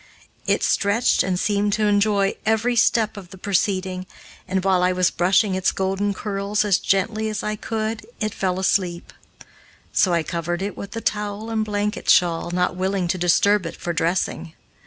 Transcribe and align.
It 0.47 0.63
stretched 0.63 1.21
and 1.21 1.39
seemed 1.39 1.73
to 1.73 1.85
enjoy 1.85 2.33
every 2.43 2.75
step 2.75 3.17
of 3.17 3.29
the 3.29 3.37
proceeding, 3.37 4.07
and, 4.47 4.63
while 4.65 4.81
I 4.81 4.91
was 4.91 5.11
brushing 5.11 5.53
its 5.53 5.71
golden 5.71 6.15
curls 6.15 6.65
as 6.65 6.79
gently 6.79 7.29
as 7.29 7.43
I 7.43 7.55
could, 7.55 8.07
it 8.19 8.33
fell 8.33 8.59
asleep; 8.59 9.13
so 9.93 10.11
I 10.11 10.23
covered 10.23 10.63
it 10.63 10.75
with 10.75 10.93
the 10.93 11.01
towel 11.01 11.51
and 11.51 11.63
blanket 11.63 12.09
shawl, 12.09 12.49
not 12.49 12.75
willing 12.75 13.07
to 13.09 13.19
disturb 13.19 13.63
it 13.67 13.75
for 13.75 13.93
dressing. 13.93 14.55